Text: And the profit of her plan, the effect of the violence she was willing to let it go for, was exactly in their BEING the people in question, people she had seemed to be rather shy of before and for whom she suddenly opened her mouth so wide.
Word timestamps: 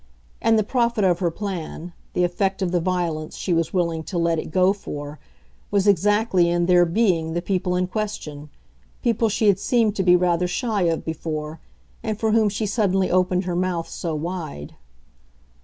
And 0.41 0.57
the 0.57 0.63
profit 0.63 1.03
of 1.03 1.19
her 1.19 1.29
plan, 1.29 1.93
the 2.13 2.23
effect 2.23 2.63
of 2.63 2.71
the 2.71 2.79
violence 2.79 3.37
she 3.37 3.53
was 3.53 3.71
willing 3.71 4.01
to 4.05 4.17
let 4.17 4.39
it 4.39 4.49
go 4.49 4.73
for, 4.73 5.19
was 5.69 5.85
exactly 5.85 6.49
in 6.49 6.65
their 6.65 6.87
BEING 6.87 7.33
the 7.33 7.39
people 7.43 7.75
in 7.75 7.85
question, 7.85 8.49
people 9.03 9.29
she 9.29 9.45
had 9.45 9.59
seemed 9.59 9.95
to 9.97 10.01
be 10.01 10.15
rather 10.15 10.47
shy 10.47 10.81
of 10.89 11.05
before 11.05 11.59
and 12.01 12.19
for 12.19 12.31
whom 12.31 12.49
she 12.49 12.65
suddenly 12.65 13.11
opened 13.11 13.45
her 13.45 13.55
mouth 13.55 13.87
so 13.89 14.15
wide. 14.15 14.73